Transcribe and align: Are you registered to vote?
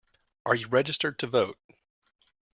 Are 0.47 0.55
you 0.55 0.67
registered 0.67 1.19
to 1.19 1.27
vote? 1.27 1.59